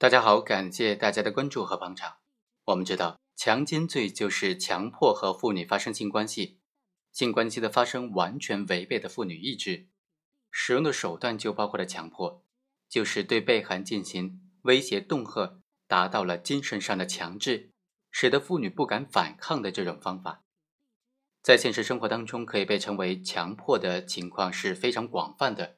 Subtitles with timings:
[0.00, 2.16] 大家好，感谢大家的关注和捧场。
[2.64, 6.58] 我们知道，强奸罪就是强迫和妇女发生性关系，
[7.12, 9.88] 性关系的发生完全违背了妇女意志，
[10.50, 12.42] 使用的手段就包括了强迫，
[12.88, 17.72] 就是对被害人进行威胁、恫吓，达到了精神上的强制，
[18.10, 20.42] 使得妇女不敢反抗的这种方法。
[21.42, 25.76] 在现实生活当中，可以被称为强迫的情况是非常广泛的，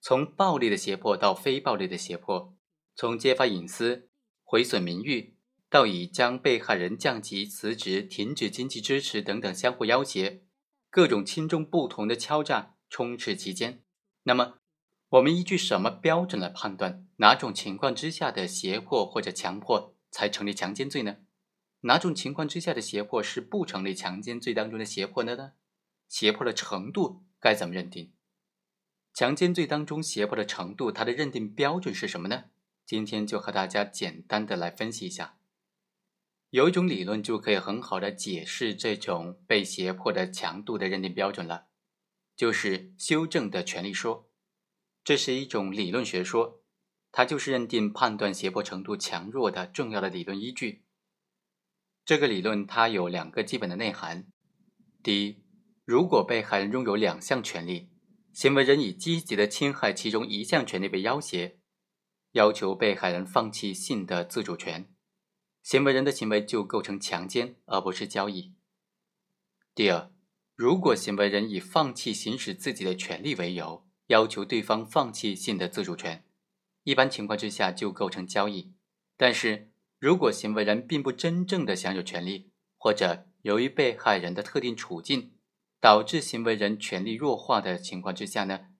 [0.00, 2.56] 从暴力的胁迫到非暴力的胁迫。
[3.02, 4.08] 从揭发隐私、
[4.44, 5.34] 毁损名誉，
[5.68, 10.44] 到以将被害人降级、辞职、停止经济支持等等相互要挟，
[10.88, 13.82] 各种轻重不同的敲诈充斥其间。
[14.22, 14.58] 那么，
[15.08, 21.16] 我们依据什么标准来判断哪种情况之下的胁迫或者强迫才成立强奸罪呢？
[21.80, 25.54] 哪种情况之下的胁迫是不成立强奸罪当中的胁迫的呢？
[26.08, 28.12] 胁迫的程度该怎么认定？
[29.12, 32.44] 强奸罪当中胁迫的程度，它的认定标准是什么呢？
[32.84, 35.38] 今天就和大家简单的来分析一下，
[36.50, 41.68] 有一种理论就可以很好的解释这种被胁迫的强度的认定标准了，
[42.36, 44.28] 就是修正的权利说。
[45.04, 46.62] 这是一种理论学说，
[47.10, 50.84] 它就是认定判断胁迫程度强弱的重要的理论依据。
[52.04, 54.26] 这个理论它有两个基本的内涵：
[55.02, 55.42] 第一，
[55.84, 57.88] 如果被害人拥有两项权利，
[58.32, 61.58] 行为人以积极的侵害其中一项权利被要挟。
[62.32, 64.88] 要求被害人放弃性的自主权，
[65.62, 68.54] 行为人的行为就构成强奸，而不是交易。
[69.74, 70.10] 第二，
[70.54, 76.24] 如果行为人以放弃行使自己的权利为由，要求对方放弃性的自主权，
[76.84, 78.74] 一般情况之下就构成交易。
[79.16, 85.34] 但是如果行为人并不真正的享有权利，或者由于被害人的特定处境
[85.80, 88.71] 导致行为人权利弱化的情况之下呢？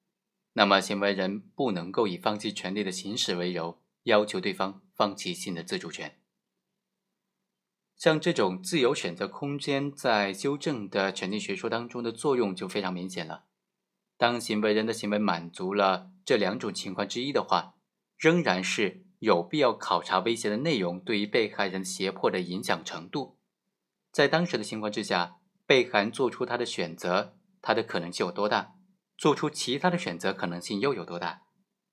[0.54, 6.18] 那么，行为人不能够以放弃权利的行使为由，要求对方放弃性的自主权。
[7.96, 13.44] 像这种自由选择空间，在修正的权利学说当中的作用就非常明显了。
[14.18, 17.76] 当行为人的行为满足了这两种情况之一的话，
[18.18, 23.38] 仍然是有必要考察威胁的内容对于被害人胁迫的影响程度。
[24.10, 28.74] 在当时的情况之下，被害人做出他的选择，他的可能性有多大？
[29.22, 31.42] 做出其他的选择可能性又有多大？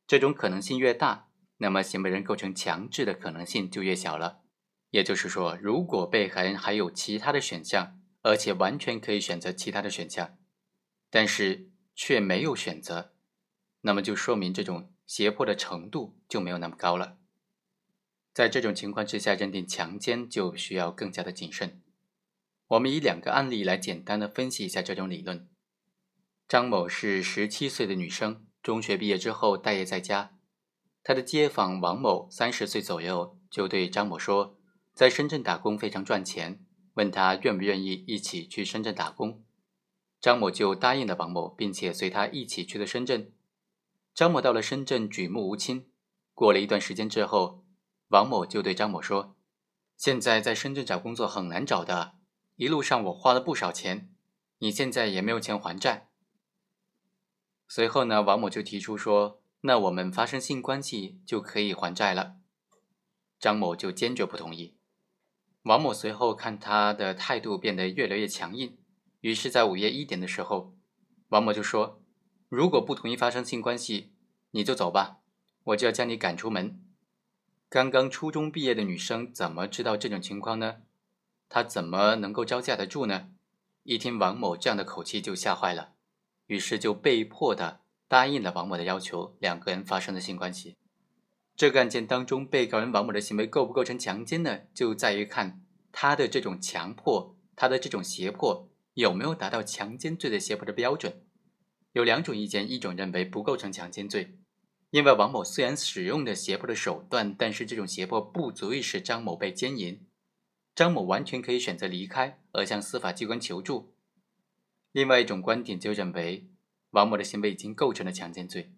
[0.08, 4.42] 这种可能性越大，那么行为人构成强制的可能性就越小了。
[4.90, 10.40] 也就是说，如果被害人还有其他的选项，而且完全可以选择其他的选项，
[11.12, 13.14] 但是却没有选择，
[13.82, 17.20] 那么就说明这种胁迫的程度就没有那么高了。
[18.34, 21.84] 在这种情况之下，认定强奸就需要更加的谨慎。
[22.70, 25.48] 我们以两个案例来简单的分析一下这种理论。
[26.50, 30.32] 张某是十七岁的女生，中学毕业之后待业在家。
[31.04, 34.58] 她的街坊王某三十岁左右，就对张某说，
[34.96, 36.66] 在深圳打工非常赚钱，
[36.96, 39.44] 问他愿不愿意一起去深圳打工。
[40.20, 43.32] 张某就答应了王某，并且随他一起去了深圳。
[44.16, 45.92] 张某到了深圳举目无亲。
[46.34, 47.64] 过了一段时间之后，
[48.08, 49.36] 王某就对张某说
[49.96, 52.16] ：“现在在深圳找工作很难找的，
[52.56, 54.10] 一路上我花了不少钱，
[54.58, 56.08] 你现在也没有钱还债。”
[57.72, 62.38] 随后呢，王某就提出说：“那我们发生性关系就可以还债了。”
[63.40, 64.76] 张某就坚决不同意。
[65.62, 68.76] 王某随后看他的态度变得越来越强硬，
[69.22, 70.74] 于是，在午夜一点的时候，
[71.28, 72.02] 王某就说
[72.50, 74.14] ：“如果不同意发生性关系，
[74.50, 75.20] 你就走吧，
[75.66, 76.84] 我就要将你赶出门。”
[77.70, 80.78] 刚刚初中毕业的女生怎么知道这种情况呢？
[81.48, 83.30] 她怎么能够招架得住呢？
[83.84, 85.94] 一听王某这样的口气，就吓坏了。
[86.50, 90.76] 于是就被迫的答应了王某的要求，两个人发生了性关系。
[91.56, 94.62] 这个案件当中，被告人王某的行为构不构成强奸呢？
[94.74, 95.62] 就在于看
[95.92, 101.22] 他的这种强迫，他的这种胁迫有没有达到强奸罪的胁迫的标准。
[101.92, 104.40] 有两种意见，一种认为不构成强奸罪，
[104.90, 110.04] 因为王某虽然使用的胁迫的手段，但是这种胁迫不足以使张某被奸淫，
[110.74, 113.94] 张某完全可以选择离开而向司法机关求助。
[114.92, 116.48] 另外一种观点就认为，
[116.92, 118.72] 王某的行为已经构成了强奸罪。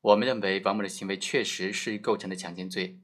[0.00, 2.98] 我们认为，王某的行为确实是构成了强奸罪。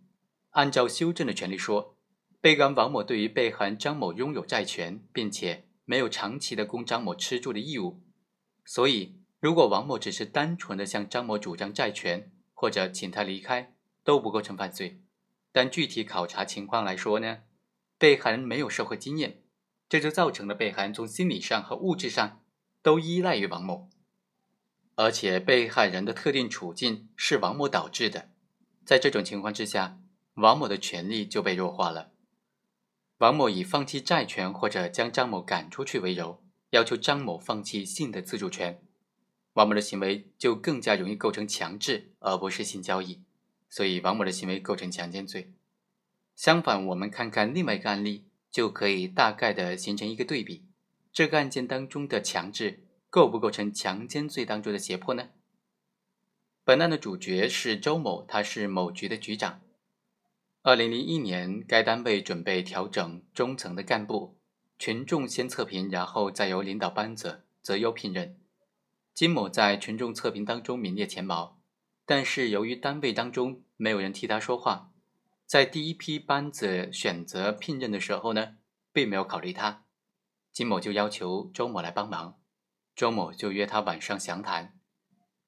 [0.50, 1.96] 按照修正的权利说，
[2.40, 8.02] 被告人王某对于被害人张某拥有债权，并且没有长期的供张某吃住的义务，
[8.64, 15.00] 所以如果王某只是单纯的向张某主张债权或者请他离开，都不构成犯罪。
[15.52, 17.42] 但具体考察情况来说呢，
[17.96, 19.43] 被害人没有社会经验。
[19.88, 22.40] 这就造成了被害人从心理上和物质上
[22.82, 23.88] 都依赖于王某，
[24.94, 28.30] 而且被害人的特定处境是王某导致的。
[28.84, 29.98] 在这种情况之下，
[30.34, 32.10] 王某的权利就被弱化了。
[33.18, 38.82] 王某以放弃债权或者将张某赶出去为由，要求张某放弃性的自主权，
[39.52, 43.22] 王某的行为就更加容易构成强制，而不是性交易，
[43.70, 45.52] 所以王某的行为构成强奸罪。
[46.34, 50.62] 相反，我们看看另外一个案例，就可以大概的形成一个对比：
[51.12, 55.30] 这个案件当中的强制构不构成强奸罪当中的胁迫呢？
[56.62, 59.60] 本案的主角是周某，他是某局的局长。
[60.62, 64.36] 二零零一年，该单位准备调整中层的干部，
[64.78, 68.38] 群众先测评，然后再由领导班子择优聘任。
[69.12, 71.58] 金某在群众测评当中名列前茅，
[72.06, 74.92] 但是由于单位当中没有人替他说话，
[75.54, 78.56] 在第一批班子选择聘任的时候呢，
[78.92, 79.84] 并没有考虑他。
[80.50, 82.40] 金某就要求周某来帮忙，
[82.96, 84.76] 周某就约他晚上详谈。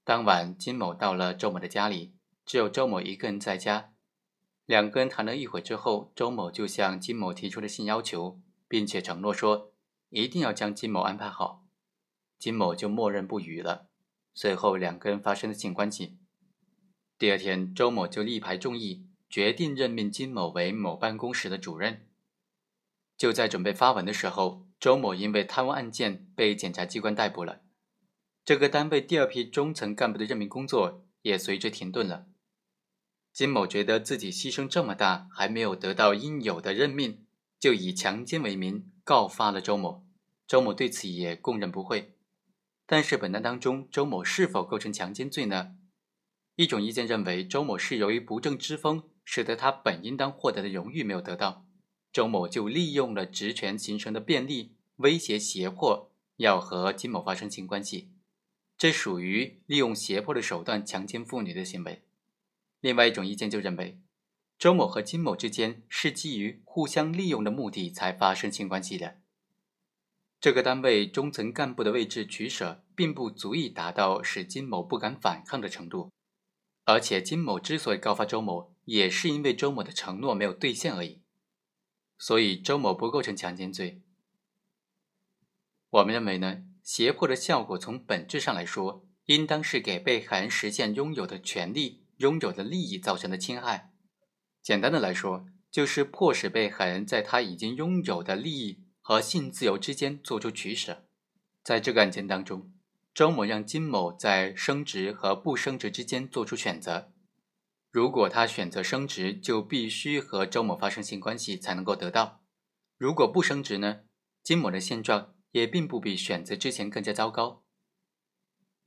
[0.04, 2.14] 当晚，金某到了周某的家里，
[2.44, 3.94] 只有周某一个人在家。
[4.64, 9.72] 两个人谈了一会之后，周某就向金某提出了性要求，并且承诺说
[10.10, 11.64] 一定要将金某安排好。
[12.38, 13.88] 金某就默认不语了。
[14.32, 16.16] 随后，两个人发生了性关系。
[17.18, 22.08] 第二天，周某就力排众议，决定任命金某为某办公室的主任。
[23.16, 27.62] 就在准备发文的时候，周某因为贪污案件被检察机关逮捕了。
[28.44, 32.26] 这个单位第二批中层干部的任命工作也随之停顿了。
[33.32, 37.26] 金某觉得自己牺牲这么大，还没有得到应有的任命，
[37.58, 40.06] 就以强奸为名告发了周某。
[40.46, 42.16] 周某对此也供认不讳。
[42.86, 45.76] 但是本案当中，周某是否构成强奸罪呢？
[46.54, 51.66] 一种意见认为，周某是由于不正之风，使得他本应当获得的荣誉没有得到，
[52.10, 58.08] 周某就利用了职权形成的便利，威胁胁迫要和金某发生性关系。
[58.78, 62.02] 这属于利用胁迫的手段强奸妇女的行为。
[62.80, 63.98] 另外一种意见就认为，
[64.58, 69.16] 周某和金某之间是基于互相利用的目的才发生性关系的。
[70.38, 76.12] 这个单位中层干部的位置取舍，并不足以达到使金某不敢反抗的程度。
[76.84, 81.20] 而且金某之所以告发周某，也是因为周某的承诺没有兑现而已。
[82.18, 84.00] 所以周某不构成强奸罪。
[85.90, 86.62] 我们认为呢？
[86.82, 93.92] 胁迫的效果，从本质上来说，应当是给被害人实现拥有的权利、拥有的利益造成的侵害。
[94.62, 101.06] 简单的来说，就是迫使被害人在他已经拥有的利益和性自由之间做出取舍。
[101.62, 102.72] 在这个案件当中，
[103.12, 107.12] 周某让金某在升职和不升职之间做出选择。
[107.96, 112.42] 如果他选择升职，就必须和周某发生性关系才能够得到；
[112.98, 114.00] 如果不升职呢？
[114.42, 115.32] 金某的现状。
[115.52, 117.64] 也并不比选择之前更加糟糕。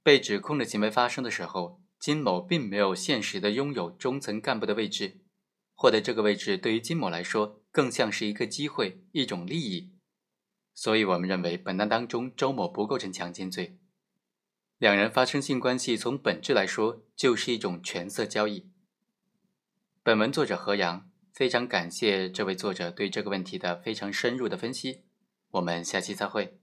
[0.04, 5.22] 被指控的行为发生的时候，金某并没有现实的拥有中层干部的位置，
[5.74, 9.96] 获得这个位置对于金某来说更像是一个机会、一种利益。
[10.76, 13.80] 所以，我们认为本案当中周某不构成强奸罪。
[14.78, 18.69] 两人发生性关系，从本质来说就是一种权色交易。
[20.10, 25.04] 本文作者何阳，非常感谢这位作者对这个问题的非常深入的分析。
[25.52, 26.59] 我们下期再会。